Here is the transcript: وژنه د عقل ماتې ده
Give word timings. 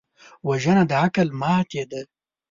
وژنه 0.47 0.83
د 0.89 0.91
عقل 1.03 1.27
ماتې 1.41 1.83
ده 1.91 2.01